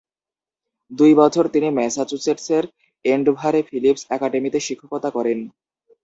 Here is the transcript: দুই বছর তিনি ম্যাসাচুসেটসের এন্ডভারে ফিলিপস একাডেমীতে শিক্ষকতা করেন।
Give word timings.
দুই 0.91 1.11
বছর 1.15 1.45
তিনি 1.47 1.67
ম্যাসাচুসেটসের 1.71 2.63
এন্ডভারে 3.05 3.61
ফিলিপস 3.69 4.03
একাডেমীতে 4.15 4.59
শিক্ষকতা 4.67 5.09
করেন। 5.11 5.39